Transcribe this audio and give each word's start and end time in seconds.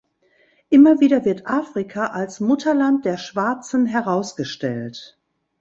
Immer 0.69 0.99
wieder 0.99 1.25
wird 1.25 1.45
Afrika 1.45 2.07
als 2.07 2.39
„Mutterland“ 2.39 3.05
der 3.05 3.17
Schwarzen 3.19 3.85
herausgestellt. 3.85 5.19